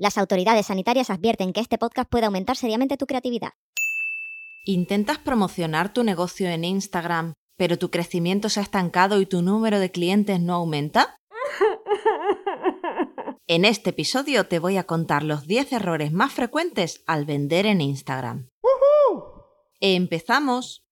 [0.00, 3.50] Las autoridades sanitarias advierten que este podcast puede aumentar seriamente tu creatividad.
[4.64, 9.78] ¿Intentas promocionar tu negocio en Instagram, pero tu crecimiento se ha estancado y tu número
[9.78, 11.16] de clientes no aumenta?
[13.46, 17.80] En este episodio te voy a contar los 10 errores más frecuentes al vender en
[17.80, 18.48] Instagram.
[19.80, 20.84] ¡Empezamos!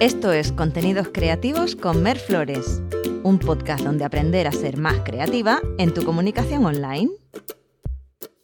[0.00, 2.82] Esto es Contenidos Creativos con Mer Flores,
[3.24, 7.10] un podcast donde aprender a ser más creativa en tu comunicación online.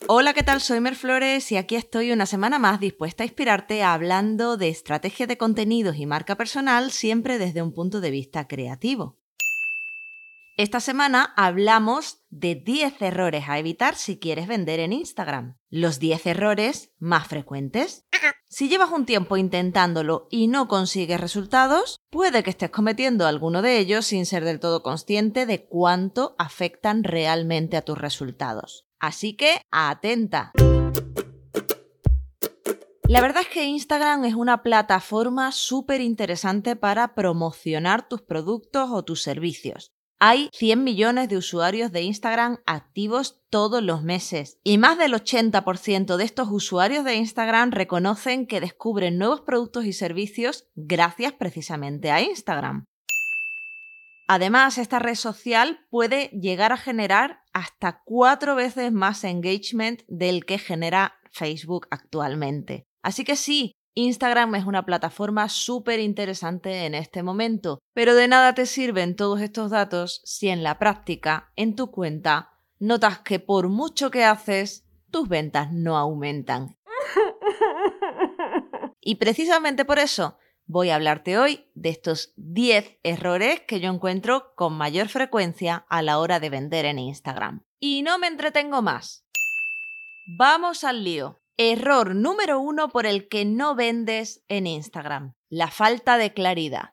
[0.06, 0.60] Hola, ¿qué tal?
[0.60, 5.26] Soy Mer Flores y aquí estoy una semana más dispuesta a inspirarte hablando de estrategia
[5.26, 9.18] de contenidos y marca personal siempre desde un punto de vista creativo.
[10.56, 15.56] Esta semana hablamos de 10 errores a evitar si quieres vender en Instagram.
[15.70, 18.06] Los 10 errores más frecuentes.
[18.50, 23.76] Si llevas un tiempo intentándolo y no consigues resultados, puede que estés cometiendo alguno de
[23.76, 28.86] ellos sin ser del todo consciente de cuánto afectan realmente a tus resultados.
[28.98, 30.52] Así que, atenta.
[33.06, 39.02] La verdad es que Instagram es una plataforma súper interesante para promocionar tus productos o
[39.02, 39.92] tus servicios.
[40.20, 46.16] Hay 100 millones de usuarios de Instagram activos todos los meses y más del 80%
[46.16, 52.20] de estos usuarios de Instagram reconocen que descubren nuevos productos y servicios gracias precisamente a
[52.20, 52.84] Instagram.
[54.26, 60.58] Además, esta red social puede llegar a generar hasta cuatro veces más engagement del que
[60.58, 62.88] genera Facebook actualmente.
[63.02, 68.54] Así que sí, Instagram es una plataforma súper interesante en este momento, pero de nada
[68.54, 73.68] te sirven todos estos datos si en la práctica, en tu cuenta, notas que por
[73.68, 76.76] mucho que haces, tus ventas no aumentan.
[79.00, 84.52] Y precisamente por eso voy a hablarte hoy de estos 10 errores que yo encuentro
[84.54, 87.64] con mayor frecuencia a la hora de vender en Instagram.
[87.80, 89.24] Y no me entretengo más.
[90.36, 91.40] Vamos al lío.
[91.60, 95.34] Error número uno por el que no vendes en Instagram.
[95.50, 96.90] La falta de claridad.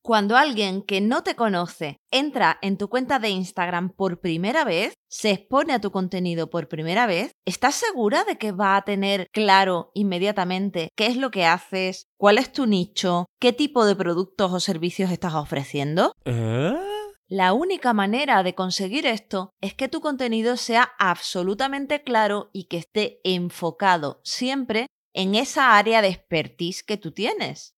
[0.00, 4.94] Cuando alguien que no te conoce entra en tu cuenta de Instagram por primera vez,
[5.10, 9.26] se expone a tu contenido por primera vez, ¿estás segura de que va a tener
[9.32, 14.50] claro inmediatamente qué es lo que haces, cuál es tu nicho, qué tipo de productos
[14.50, 16.14] o servicios estás ofreciendo?
[16.24, 16.97] ¿Eh?
[17.30, 22.78] La única manera de conseguir esto es que tu contenido sea absolutamente claro y que
[22.78, 27.74] esté enfocado siempre en esa área de expertise que tú tienes.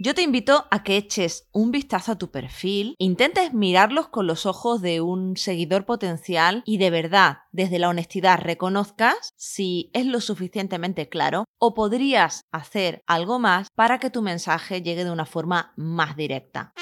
[0.00, 4.46] Yo te invito a que eches un vistazo a tu perfil, intentes mirarlos con los
[4.46, 10.20] ojos de un seguidor potencial y de verdad, desde la honestidad, reconozcas si es lo
[10.20, 15.72] suficientemente claro o podrías hacer algo más para que tu mensaje llegue de una forma
[15.76, 16.74] más directa.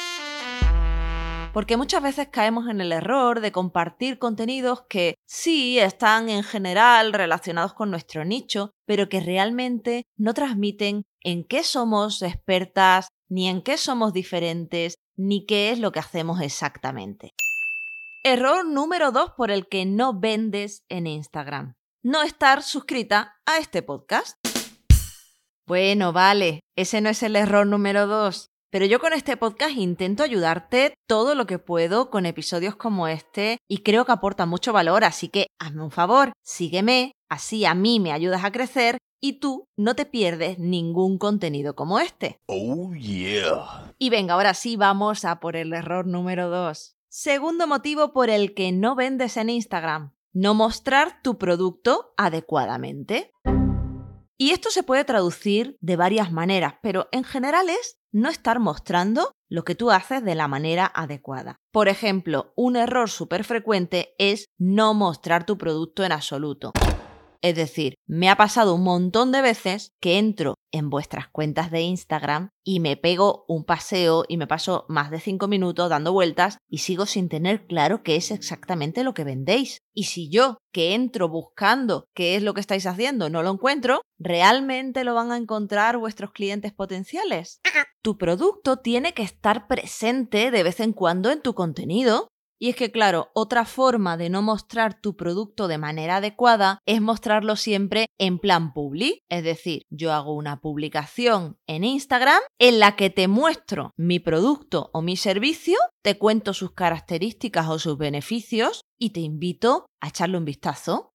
[1.58, 7.12] Porque muchas veces caemos en el error de compartir contenidos que sí están en general
[7.12, 13.62] relacionados con nuestro nicho, pero que realmente no transmiten en qué somos expertas, ni en
[13.62, 17.32] qué somos diferentes, ni qué es lo que hacemos exactamente.
[18.22, 21.74] Error número 2 por el que no vendes en Instagram.
[22.04, 24.36] No estar suscrita a este podcast.
[25.66, 28.48] Bueno, vale, ese no es el error número 2.
[28.70, 33.56] Pero yo con este podcast intento ayudarte todo lo que puedo con episodios como este
[33.66, 37.98] y creo que aporta mucho valor, así que hazme un favor, sígueme, así a mí
[37.98, 42.36] me ayudas a crecer y tú no te pierdes ningún contenido como este.
[42.46, 43.94] Oh yeah.
[43.98, 46.94] Y venga, ahora sí vamos a por el error número 2.
[47.08, 53.32] Segundo motivo por el que no vendes en Instagram, no mostrar tu producto adecuadamente.
[54.41, 59.32] Y esto se puede traducir de varias maneras, pero en general es no estar mostrando
[59.50, 61.56] lo que tú haces de la manera adecuada.
[61.72, 66.72] Por ejemplo, un error súper frecuente es no mostrar tu producto en absoluto.
[67.41, 71.82] Es decir, me ha pasado un montón de veces que entro en vuestras cuentas de
[71.82, 76.59] Instagram y me pego un paseo y me paso más de 5 minutos dando vueltas
[76.69, 79.78] y sigo sin tener claro qué es exactamente lo que vendéis.
[79.94, 84.03] Y si yo, que entro buscando qué es lo que estáis haciendo, no lo encuentro,
[84.18, 87.60] ¿realmente lo van a encontrar vuestros clientes potenciales?
[88.03, 92.28] Tu producto tiene que estar presente de vez en cuando en tu contenido
[92.59, 97.01] y es que, claro, otra forma de no mostrar tu producto de manera adecuada es
[97.01, 99.21] mostrarlo siempre en plan public.
[99.28, 104.91] Es decir, yo hago una publicación en Instagram en la que te muestro mi producto
[104.93, 110.39] o mi servicio, te cuento sus características o sus beneficios y te invito a echarle
[110.39, 111.13] un vistazo.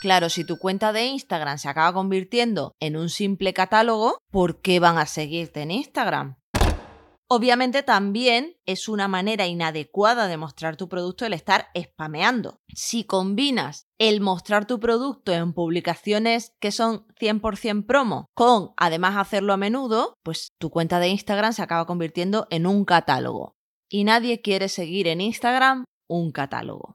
[0.00, 4.78] Claro, si tu cuenta de Instagram se acaba convirtiendo en un simple catálogo, ¿por qué
[4.78, 6.36] van a seguirte en Instagram?
[7.36, 12.60] Obviamente también es una manera inadecuada de mostrar tu producto el estar spameando.
[12.68, 19.52] Si combinas el mostrar tu producto en publicaciones que son 100% promo con además hacerlo
[19.52, 23.56] a menudo, pues tu cuenta de Instagram se acaba convirtiendo en un catálogo.
[23.90, 26.94] Y nadie quiere seguir en Instagram un catálogo.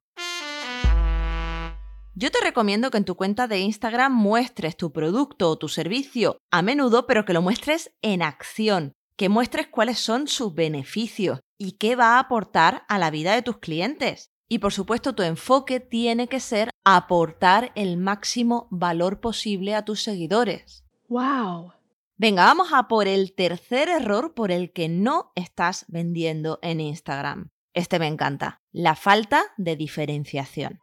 [2.15, 6.37] Yo te recomiendo que en tu cuenta de Instagram muestres tu producto o tu servicio
[6.51, 11.73] a menudo, pero que lo muestres en acción, que muestres cuáles son sus beneficios y
[11.73, 14.31] qué va a aportar a la vida de tus clientes.
[14.47, 20.03] Y por supuesto tu enfoque tiene que ser aportar el máximo valor posible a tus
[20.03, 20.85] seguidores.
[21.09, 21.73] ¡Wow!
[22.15, 27.49] Venga, vamos a por el tercer error por el que no estás vendiendo en Instagram.
[27.73, 30.79] Este me encanta, la falta de diferenciación.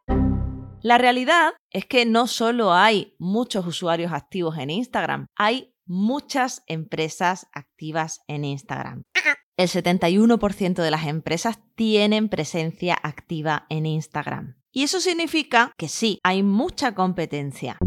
[0.82, 7.46] La realidad es que no solo hay muchos usuarios activos en Instagram, hay muchas empresas
[7.52, 9.02] activas en Instagram.
[9.56, 14.56] El 71% de las empresas tienen presencia activa en Instagram.
[14.70, 17.78] Y eso significa que sí, hay mucha competencia.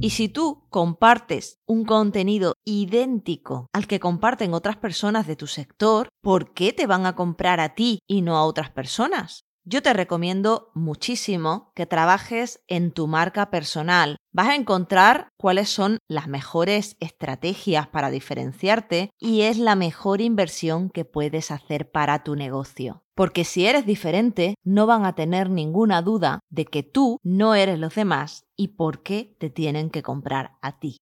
[0.00, 6.08] Y si tú compartes un contenido idéntico al que comparten otras personas de tu sector,
[6.20, 9.43] ¿por qué te van a comprar a ti y no a otras personas?
[9.66, 14.18] Yo te recomiendo muchísimo que trabajes en tu marca personal.
[14.30, 20.90] Vas a encontrar cuáles son las mejores estrategias para diferenciarte y es la mejor inversión
[20.90, 23.04] que puedes hacer para tu negocio.
[23.14, 27.78] Porque si eres diferente, no van a tener ninguna duda de que tú no eres
[27.78, 30.98] los demás y por qué te tienen que comprar a ti.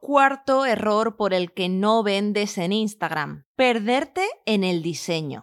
[0.00, 3.44] Cuarto error por el que no vendes en Instagram.
[3.56, 5.42] Perderte en el diseño.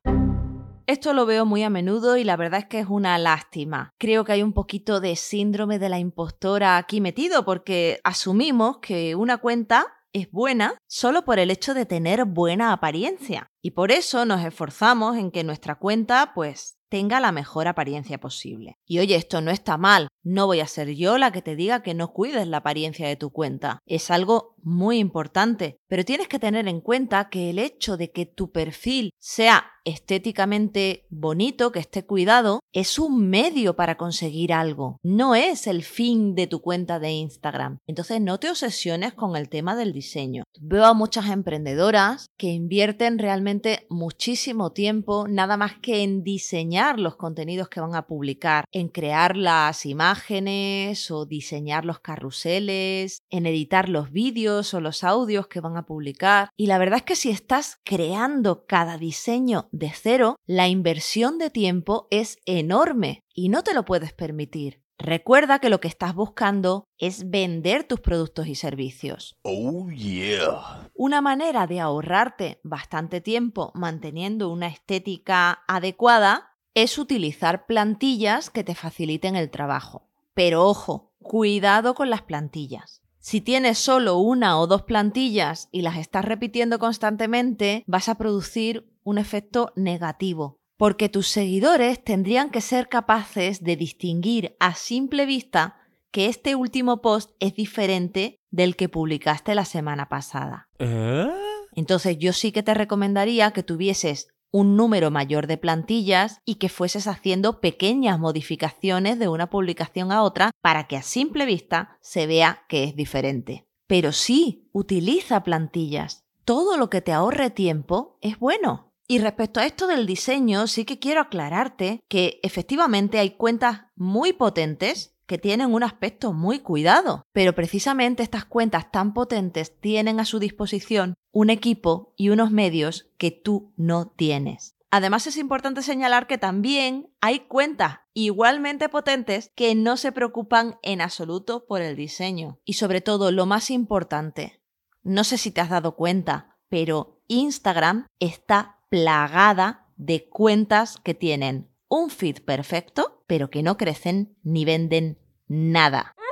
[0.93, 3.89] Esto lo veo muy a menudo y la verdad es que es una lástima.
[3.97, 9.15] Creo que hay un poquito de síndrome de la impostora aquí metido porque asumimos que
[9.15, 13.47] una cuenta es buena solo por el hecho de tener buena apariencia.
[13.63, 18.77] Y por eso nos esforzamos en que nuestra cuenta pues tenga la mejor apariencia posible.
[18.85, 21.81] Y oye, esto no está mal, no voy a ser yo la que te diga
[21.81, 23.79] que no cuides la apariencia de tu cuenta.
[23.87, 28.27] Es algo muy importante, pero tienes que tener en cuenta que el hecho de que
[28.27, 35.35] tu perfil sea estéticamente bonito, que esté cuidado, es un medio para conseguir algo, no
[35.35, 37.79] es el fin de tu cuenta de Instagram.
[37.85, 40.43] Entonces no te obsesiones con el tema del diseño.
[40.61, 47.15] Veo a muchas emprendedoras que invierten realmente muchísimo tiempo nada más que en diseñar los
[47.15, 53.89] contenidos que van a publicar, en crear las imágenes o diseñar los carruseles, en editar
[53.89, 56.49] los vídeos o los audios que van a publicar.
[56.55, 61.49] Y la verdad es que si estás creando cada diseño de cero, la inversión de
[61.49, 64.83] tiempo es enorme y no te lo puedes permitir.
[64.99, 69.35] Recuerda que lo que estás buscando es vender tus productos y servicios.
[69.41, 70.89] Oh yeah.
[70.93, 78.75] Una manera de ahorrarte bastante tiempo manteniendo una estética adecuada es utilizar plantillas que te
[78.75, 80.07] faciliten el trabajo.
[80.33, 83.01] Pero ojo, cuidado con las plantillas.
[83.19, 88.91] Si tienes solo una o dos plantillas y las estás repitiendo constantemente, vas a producir
[89.03, 95.77] un efecto negativo, porque tus seguidores tendrían que ser capaces de distinguir a simple vista
[96.11, 100.67] que este último post es diferente del que publicaste la semana pasada.
[100.79, 101.29] ¿Eh?
[101.75, 106.69] Entonces yo sí que te recomendaría que tuvieses un número mayor de plantillas y que
[106.69, 112.27] fueses haciendo pequeñas modificaciones de una publicación a otra para que a simple vista se
[112.27, 113.67] vea que es diferente.
[113.87, 116.23] Pero sí, utiliza plantillas.
[116.45, 118.93] Todo lo que te ahorre tiempo es bueno.
[119.07, 124.33] Y respecto a esto del diseño, sí que quiero aclararte que efectivamente hay cuentas muy
[124.33, 130.25] potentes que tienen un aspecto muy cuidado, pero precisamente estas cuentas tan potentes tienen a
[130.25, 134.75] su disposición un equipo y unos medios que tú no tienes.
[134.91, 141.01] Además es importante señalar que también hay cuentas igualmente potentes que no se preocupan en
[141.01, 142.59] absoluto por el diseño.
[142.63, 144.61] Y sobre todo, lo más importante,
[145.01, 151.72] no sé si te has dado cuenta, pero Instagram está plagada de cuentas que tienen
[151.93, 156.15] un feed perfecto, pero que no crecen ni venden nada.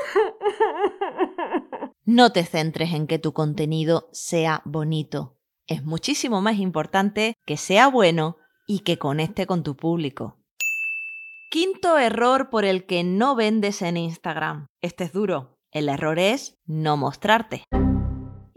[2.03, 5.38] No te centres en que tu contenido sea bonito.
[5.68, 8.38] Es muchísimo más importante que sea bueno
[8.68, 10.39] y que conecte con tu público.
[11.51, 14.65] Quinto error por el que no vendes en Instagram.
[14.82, 15.60] Este es duro.
[15.72, 17.63] El error es no mostrarte.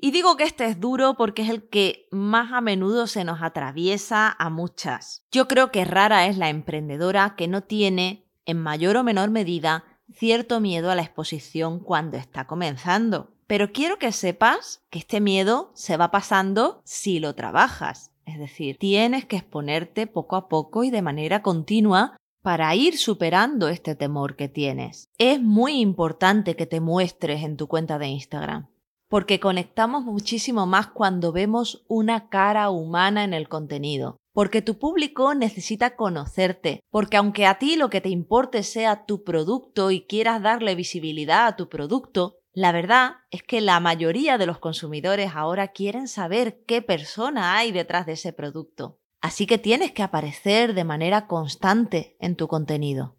[0.04, 3.40] Y digo que este es duro porque es el que más a menudo se nos
[3.40, 5.25] atraviesa a muchas.
[5.32, 9.84] Yo creo que rara es la emprendedora que no tiene, en mayor o menor medida,
[10.12, 13.32] cierto miedo a la exposición cuando está comenzando.
[13.46, 18.11] Pero quiero que sepas que este miedo se va pasando si lo trabajas.
[18.26, 23.70] Es decir, tienes que exponerte poco a poco y de manera continua para ir superando
[23.70, 25.08] este temor que tienes.
[25.16, 28.68] Es muy importante que te muestres en tu cuenta de Instagram,
[29.14, 35.35] porque conectamos muchísimo más cuando vemos una cara humana en el contenido, porque tu público
[35.35, 40.42] necesita conocerte, porque aunque a ti lo que te importe sea tu producto y quieras
[40.42, 45.68] darle visibilidad a tu producto, la verdad es que la mayoría de los consumidores ahora
[45.68, 48.99] quieren saber qué persona hay detrás de ese producto.
[49.21, 53.16] Así que tienes que aparecer de manera constante en tu contenido.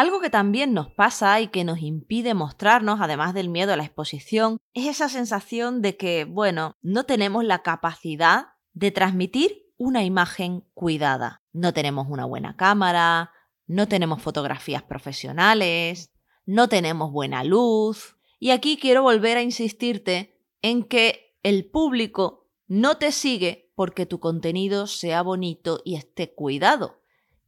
[0.00, 3.84] Algo que también nos pasa y que nos impide mostrarnos, además del miedo a la
[3.84, 10.64] exposición, es esa sensación de que, bueno, no tenemos la capacidad de transmitir una imagen
[10.72, 11.42] cuidada.
[11.52, 13.32] No tenemos una buena cámara,
[13.66, 16.10] no tenemos fotografías profesionales,
[16.46, 22.96] no tenemos buena luz, y aquí quiero volver a insistirte en que el público no
[22.96, 27.02] te sigue porque tu contenido sea bonito y esté cuidado.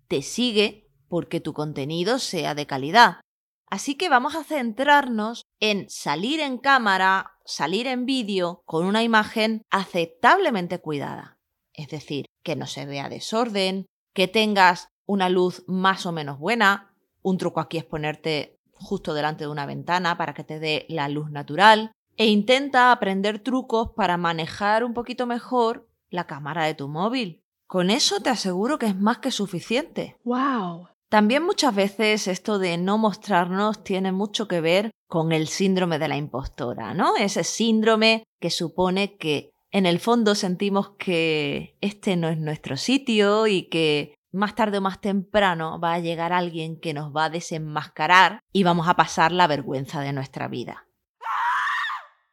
[0.06, 0.81] Te sigue
[1.12, 3.20] porque tu contenido sea de calidad.
[3.68, 9.60] Así que vamos a centrarnos en salir en cámara, salir en vídeo con una imagen
[9.68, 11.36] aceptablemente cuidada.
[11.74, 16.94] Es decir, que no se vea desorden, que tengas una luz más o menos buena.
[17.20, 21.10] Un truco aquí es ponerte justo delante de una ventana para que te dé la
[21.10, 26.88] luz natural e intenta aprender trucos para manejar un poquito mejor la cámara de tu
[26.88, 27.42] móvil.
[27.66, 30.16] Con eso te aseguro que es más que suficiente.
[30.24, 30.88] ¡Wow!
[31.12, 36.08] También muchas veces esto de no mostrarnos tiene mucho que ver con el síndrome de
[36.08, 37.18] la impostora, ¿no?
[37.18, 43.46] Ese síndrome que supone que en el fondo sentimos que este no es nuestro sitio
[43.46, 47.30] y que más tarde o más temprano va a llegar alguien que nos va a
[47.30, 50.86] desenmascarar y vamos a pasar la vergüenza de nuestra vida.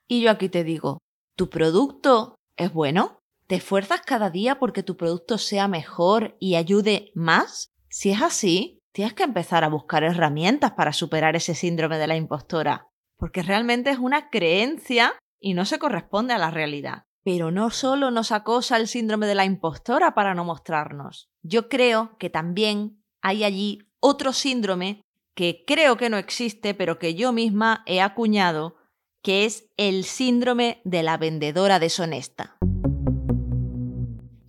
[0.07, 0.99] Y yo aquí te digo,
[1.35, 3.19] ¿tu producto es bueno?
[3.45, 7.73] ¿Te esfuerzas cada día porque tu producto sea mejor y ayude más?
[7.99, 12.15] Si es así, tienes que empezar a buscar herramientas para superar ese síndrome de la
[12.15, 12.87] impostora,
[13.17, 17.03] porque realmente es una creencia y no se corresponde a la realidad.
[17.25, 21.27] Pero no solo nos acosa el síndrome de la impostora para no mostrarnos.
[21.41, 25.01] Yo creo que también hay allí otro síndrome
[25.35, 28.77] que creo que no existe, pero que yo misma he acuñado,
[29.21, 32.59] que es el síndrome de la vendedora deshonesta.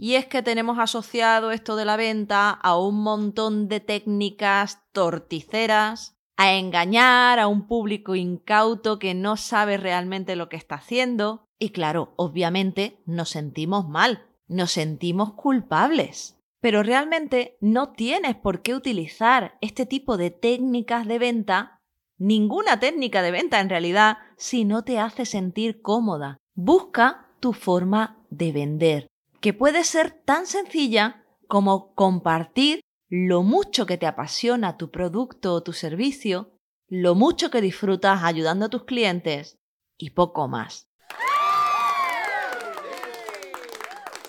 [0.03, 6.17] Y es que tenemos asociado esto de la venta a un montón de técnicas torticeras,
[6.39, 11.69] a engañar a un público incauto que no sabe realmente lo que está haciendo, y
[11.69, 16.41] claro, obviamente nos sentimos mal, nos sentimos culpables.
[16.63, 21.83] Pero realmente no tienes por qué utilizar este tipo de técnicas de venta,
[22.17, 26.39] ninguna técnica de venta en realidad, si no te hace sentir cómoda.
[26.55, 29.10] Busca tu forma de vender,
[29.41, 35.63] que puede ser tan sencilla como compartir lo mucho que te apasiona tu producto o
[35.63, 36.55] tu servicio,
[36.89, 39.59] lo mucho que disfrutas ayudando a tus clientes
[39.97, 40.87] y poco más.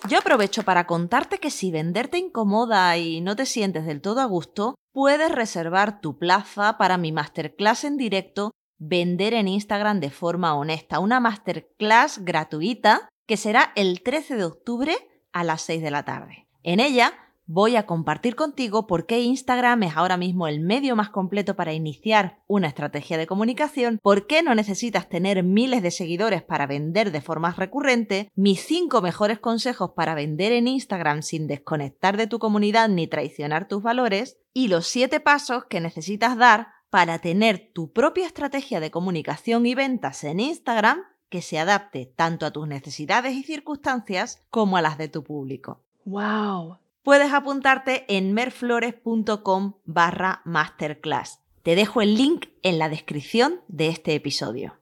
[0.09, 4.25] Yo aprovecho para contarte que si venderte incomoda y no te sientes del todo a
[4.25, 8.51] gusto, puedes reservar tu plaza para mi masterclass en directo
[8.83, 14.93] Vender en Instagram de forma honesta, una masterclass gratuita que será el 13 de octubre
[15.31, 16.49] a las 6 de la tarde.
[16.63, 17.13] En ella
[17.45, 21.71] voy a compartir contigo por qué Instagram es ahora mismo el medio más completo para
[21.71, 27.13] iniciar una estrategia de comunicación, por qué no necesitas tener miles de seguidores para vender
[27.13, 32.37] de forma recurrente, mis 5 mejores consejos para vender en Instagram sin desconectar de tu
[32.37, 37.93] comunidad ni traicionar tus valores, y los 7 pasos que necesitas dar para tener tu
[37.93, 43.33] propia estrategia de comunicación y ventas en Instagram que se adapte tanto a tus necesidades
[43.33, 45.81] y circunstancias como a las de tu público.
[46.05, 46.77] ¡Wow!
[47.03, 51.41] puedes apuntarte en merflores.com barra masterclass.
[51.63, 54.79] Te dejo el link en la descripción de este episodio.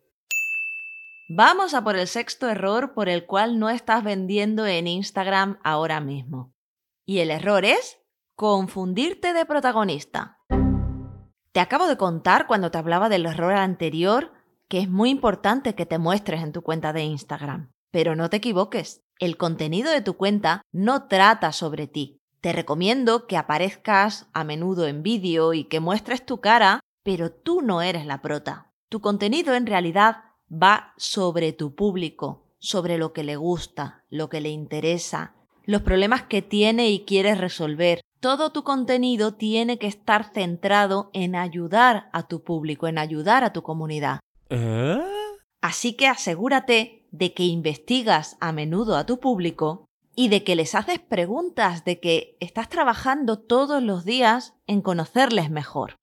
[1.29, 5.99] Vamos a por el sexto error por el cual no estás vendiendo en Instagram ahora
[5.99, 6.53] mismo.
[7.05, 7.99] Y el error es
[8.35, 10.39] confundirte de protagonista.
[11.51, 14.31] Te acabo de contar cuando te hablaba del error anterior
[14.69, 17.71] que es muy importante que te muestres en tu cuenta de Instagram.
[17.91, 22.21] Pero no te equivoques, el contenido de tu cuenta no trata sobre ti.
[22.39, 27.61] Te recomiendo que aparezcas a menudo en vídeo y que muestres tu cara, pero tú
[27.61, 28.71] no eres la prota.
[28.87, 30.17] Tu contenido en realidad
[30.51, 35.33] va sobre tu público, sobre lo que le gusta, lo que le interesa,
[35.65, 38.01] los problemas que tiene y quieres resolver.
[38.19, 43.53] Todo tu contenido tiene que estar centrado en ayudar a tu público, en ayudar a
[43.53, 44.19] tu comunidad.
[44.49, 45.01] ¿Eh?
[45.61, 50.75] Así que asegúrate de que investigas a menudo a tu público y de que les
[50.75, 55.95] haces preguntas, de que estás trabajando todos los días en conocerles mejor.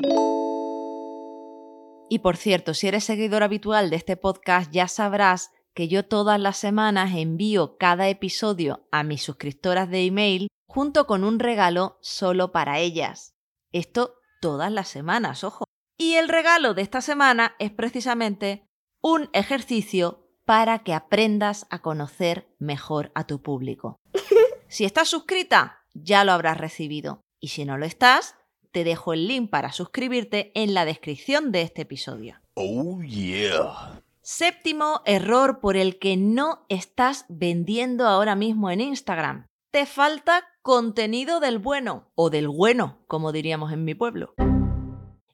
[2.08, 6.40] Y por cierto, si eres seguidor habitual de este podcast, ya sabrás que yo todas
[6.40, 12.52] las semanas envío cada episodio a mis suscriptoras de email junto con un regalo solo
[12.52, 13.34] para ellas.
[13.72, 15.65] Esto todas las semanas, ojo.
[15.98, 18.66] Y el regalo de esta semana es precisamente
[19.00, 23.98] un ejercicio para que aprendas a conocer mejor a tu público.
[24.68, 27.20] Si estás suscrita, ya lo habrás recibido.
[27.40, 28.34] Y si no lo estás,
[28.72, 32.40] te dejo el link para suscribirte en la descripción de este episodio.
[32.54, 34.02] Oh yeah.
[34.22, 39.46] Séptimo error por el que no estás vendiendo ahora mismo en Instagram.
[39.70, 44.34] Te falta contenido del bueno o del bueno, como diríamos en mi pueblo.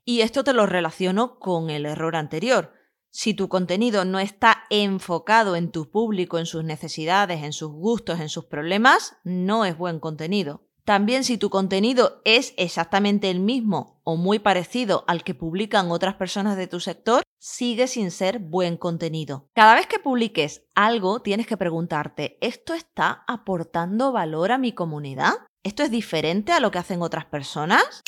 [0.05, 2.73] Y esto te lo relaciono con el error anterior.
[3.11, 8.21] Si tu contenido no está enfocado en tu público, en sus necesidades, en sus gustos,
[8.21, 10.67] en sus problemas, no es buen contenido.
[10.85, 16.17] También si tu contenido es exactamente el mismo o muy parecido al que publican otras
[16.17, 19.49] personas de tu sector, sigue sin ser buen contenido.
[19.55, 25.35] Cada vez que publiques algo, tienes que preguntarte, ¿esto está aportando valor a mi comunidad?
[25.63, 28.03] ¿Esto es diferente a lo que hacen otras personas?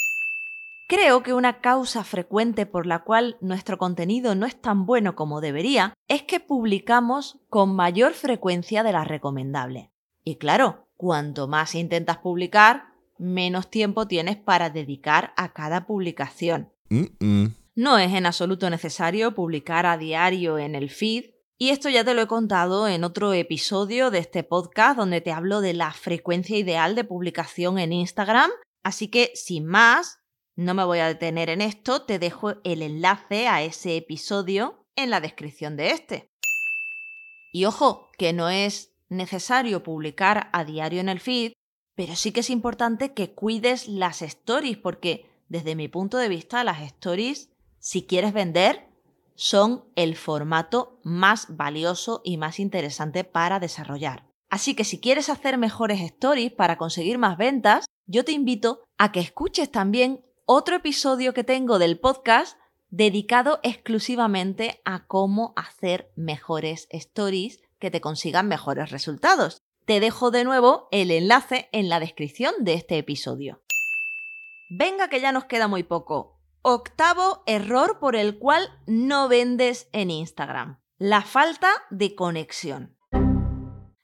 [0.86, 5.40] Creo que una causa frecuente por la cual nuestro contenido no es tan bueno como
[5.40, 9.90] debería es que publicamos con mayor frecuencia de la recomendable.
[10.24, 16.70] Y claro, cuanto más intentas publicar, menos tiempo tienes para dedicar a cada publicación.
[17.74, 22.14] No es en absoluto necesario publicar a diario en el feed, y esto ya te
[22.14, 26.58] lo he contado en otro episodio de este podcast donde te hablo de la frecuencia
[26.58, 28.50] ideal de publicación en Instagram,
[28.82, 30.18] así que sin más,
[30.56, 35.10] no me voy a detener en esto, te dejo el enlace a ese episodio en
[35.10, 36.30] la descripción de este.
[37.52, 41.52] Y ojo, que no es necesario publicar a diario en el feed,
[41.94, 46.64] pero sí que es importante que cuides las stories, porque desde mi punto de vista
[46.64, 48.88] las stories, si quieres vender,
[49.36, 54.26] son el formato más valioso y más interesante para desarrollar.
[54.50, 59.10] Así que si quieres hacer mejores stories para conseguir más ventas, yo te invito a
[59.10, 62.58] que escuches también otro episodio que tengo del podcast
[62.90, 69.62] dedicado exclusivamente a cómo hacer mejores stories que te consigan mejores resultados.
[69.86, 73.62] Te dejo de nuevo el enlace en la descripción de este episodio.
[74.70, 76.38] Venga que ya nos queda muy poco.
[76.62, 80.80] Octavo error por el cual no vendes en Instagram.
[80.98, 82.96] La falta de conexión.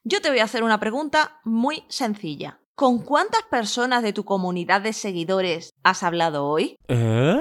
[0.05, 2.60] Yo te voy a hacer una pregunta muy sencilla.
[2.81, 6.79] ¿Con cuántas personas de tu comunidad de seguidores has hablado hoy?
[6.89, 7.39] ¿Eh?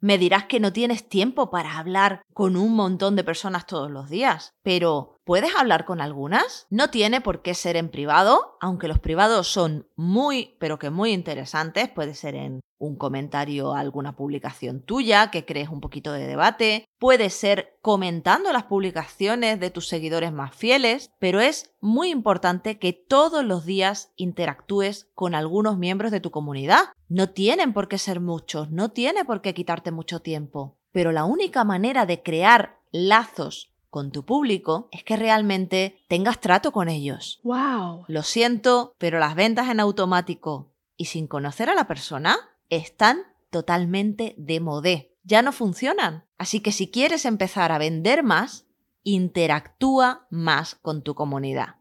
[0.00, 4.08] Me dirás que no tienes tiempo para hablar con un montón de personas todos los
[4.08, 6.68] días, pero ¿puedes hablar con algunas?
[6.70, 11.10] No tiene por qué ser en privado, aunque los privados son muy, pero que muy
[11.10, 16.26] interesantes, puede ser en un comentario a alguna publicación tuya que crees un poquito de
[16.26, 22.78] debate, puede ser comentando las publicaciones de tus seguidores más fieles, pero es muy importante
[22.78, 26.92] que todos los días interactúes con algunos miembros de tu comunidad.
[27.08, 31.24] No tienen por qué ser muchos, no tiene por qué quitarte mucho tiempo, pero la
[31.24, 37.40] única manera de crear lazos con tu público es que realmente tengas trato con ellos.
[37.44, 38.04] Wow.
[38.08, 42.36] Lo siento, pero las ventas en automático y sin conocer a la persona
[42.70, 45.16] están totalmente de modé.
[45.22, 46.24] Ya no funcionan.
[46.38, 48.66] Así que si quieres empezar a vender más,
[49.02, 51.76] interactúa más con tu comunidad.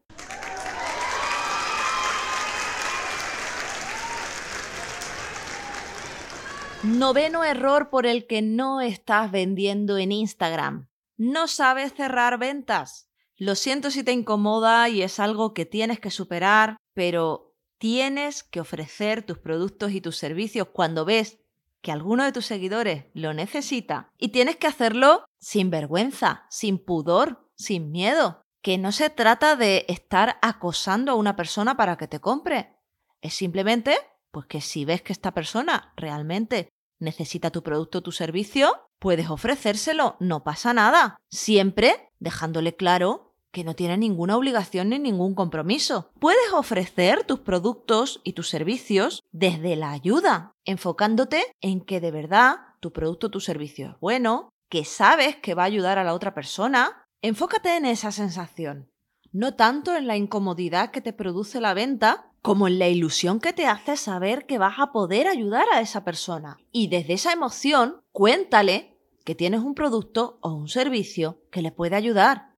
[6.84, 10.88] Noveno error por el que no estás vendiendo en Instagram.
[11.18, 13.10] No sabes cerrar ventas.
[13.38, 17.45] Lo siento si te incomoda y es algo que tienes que superar, pero
[17.78, 21.40] tienes que ofrecer tus productos y tus servicios cuando ves
[21.82, 27.48] que alguno de tus seguidores lo necesita y tienes que hacerlo sin vergüenza, sin pudor,
[27.56, 28.42] sin miedo.
[28.62, 32.74] Que no se trata de estar acosando a una persona para que te compre.
[33.22, 33.98] Es simplemente,
[34.32, 39.30] pues que si ves que esta persona realmente necesita tu producto o tu servicio, puedes
[39.30, 41.18] ofrecérselo, no pasa nada.
[41.30, 43.25] Siempre dejándole claro
[43.56, 46.12] que no tiene ninguna obligación ni ningún compromiso.
[46.20, 52.58] Puedes ofrecer tus productos y tus servicios desde la ayuda, enfocándote en que de verdad
[52.82, 56.14] tu producto o tu servicio es bueno, que sabes que va a ayudar a la
[56.14, 57.06] otra persona.
[57.22, 58.92] Enfócate en esa sensación,
[59.32, 63.54] no tanto en la incomodidad que te produce la venta, como en la ilusión que
[63.54, 66.58] te hace saber que vas a poder ayudar a esa persona.
[66.74, 71.96] Y desde esa emoción, cuéntale que tienes un producto o un servicio que le puede
[71.96, 72.50] ayudar.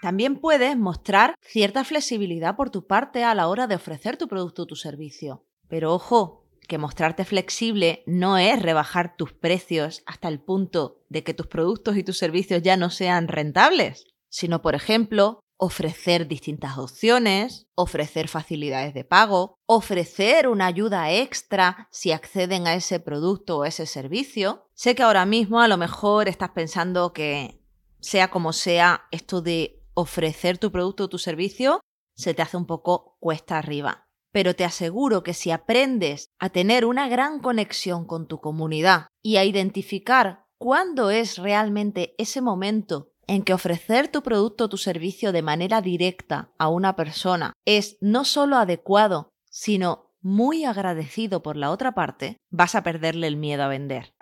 [0.00, 4.62] También puedes mostrar cierta flexibilidad por tu parte a la hora de ofrecer tu producto
[4.62, 5.44] o tu servicio.
[5.68, 11.34] Pero ojo, que mostrarte flexible no es rebajar tus precios hasta el punto de que
[11.34, 17.66] tus productos y tus servicios ya no sean rentables, sino, por ejemplo, ofrecer distintas opciones,
[17.74, 23.86] ofrecer facilidades de pago, ofrecer una ayuda extra si acceden a ese producto o ese
[23.86, 24.68] servicio.
[24.74, 27.60] Sé que ahora mismo a lo mejor estás pensando que,
[27.98, 31.80] sea como sea, esto de ofrecer tu producto o tu servicio
[32.14, 34.06] se te hace un poco cuesta arriba.
[34.30, 39.38] Pero te aseguro que si aprendes a tener una gran conexión con tu comunidad y
[39.38, 45.32] a identificar cuándo es realmente ese momento en que ofrecer tu producto o tu servicio
[45.32, 51.70] de manera directa a una persona es no solo adecuado, sino muy agradecido por la
[51.70, 54.12] otra parte, vas a perderle el miedo a vender.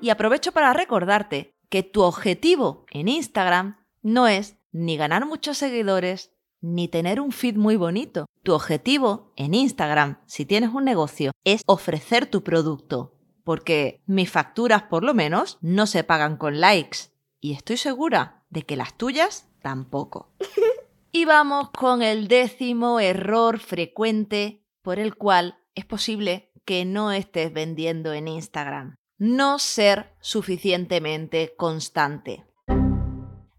[0.00, 6.32] Y aprovecho para recordarte que tu objetivo en Instagram no es ni ganar muchos seguidores,
[6.60, 8.26] ni tener un feed muy bonito.
[8.42, 13.14] Tu objetivo en Instagram, si tienes un negocio, es ofrecer tu producto.
[13.44, 17.10] Porque mis facturas, por lo menos, no se pagan con likes.
[17.40, 20.32] Y estoy segura de que las tuyas tampoco.
[21.12, 27.52] y vamos con el décimo error frecuente por el cual es posible que no estés
[27.52, 32.44] vendiendo en Instagram no ser suficientemente constante.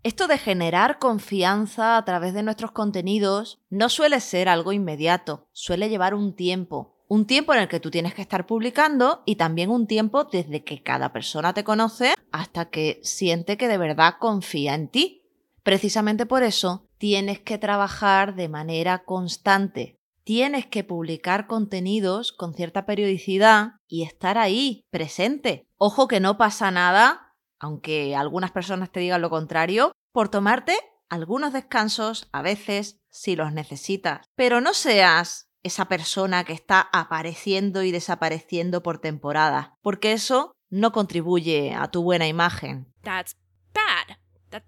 [0.04, 5.90] Esto de generar confianza a través de nuestros contenidos no suele ser algo inmediato, suele
[5.90, 6.96] llevar un tiempo.
[7.10, 10.64] Un tiempo en el que tú tienes que estar publicando y también un tiempo desde
[10.64, 15.24] que cada persona te conoce hasta que siente que de verdad confía en ti.
[15.64, 19.97] Precisamente por eso tienes que trabajar de manera constante,
[20.28, 25.70] tienes que publicar contenidos con cierta periodicidad y estar ahí, presente.
[25.78, 30.76] Ojo que no pasa nada, aunque algunas personas te digan lo contrario, por tomarte
[31.08, 34.28] algunos descansos a veces si los necesitas.
[34.36, 40.92] Pero no seas esa persona que está apareciendo y desapareciendo por temporada, porque eso no
[40.92, 42.94] contribuye a tu buena imagen.
[43.02, 43.38] That's
[43.74, 44.18] bad.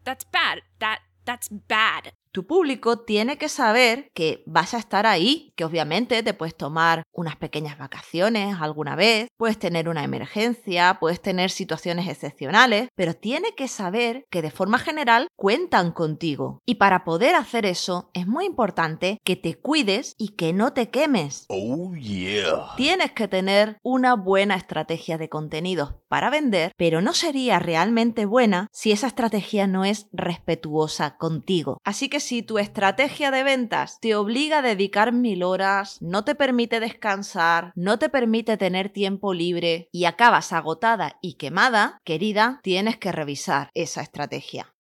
[0.06, 0.60] that's bad.
[0.80, 2.14] That, that's bad.
[2.32, 7.04] Tu público tiene que saber que vas a estar ahí, que obviamente te puedes tomar
[7.12, 13.56] unas pequeñas vacaciones alguna vez, puedes tener una emergencia, puedes tener situaciones excepcionales, pero tiene
[13.56, 16.60] que saber que de forma general cuentan contigo.
[16.68, 20.90] Y para poder hacer eso es muy importante que te cuides y que no te
[20.90, 21.46] quemes.
[21.50, 22.76] Oh yeah.
[22.78, 28.68] Tienes que tener una buena estrategia de contenidos para vender, pero no sería realmente buena
[28.72, 31.78] si esa estrategia no es respetuosa contigo.
[31.84, 36.80] Así si tu estrategia de ventas te obliga a dedicar mil horas, no te permite
[36.80, 43.12] descansar, no te permite tener tiempo libre y acabas agotada y quemada, querida, tienes que
[43.12, 44.74] revisar esa estrategia.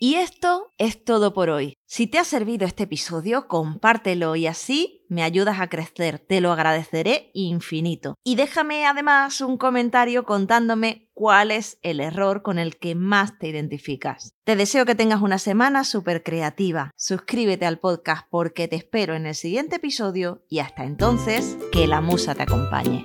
[0.00, 1.76] Y esto es todo por hoy.
[1.84, 6.18] Si te ha servido este episodio, compártelo y así me ayudas a crecer.
[6.18, 8.14] Te lo agradeceré infinito.
[8.24, 13.48] Y déjame además un comentario contándome cuál es el error con el que más te
[13.48, 14.34] identificas.
[14.44, 16.92] Te deseo que tengas una semana súper creativa.
[16.96, 22.00] Suscríbete al podcast porque te espero en el siguiente episodio y hasta entonces, que la
[22.00, 23.04] musa te acompañe.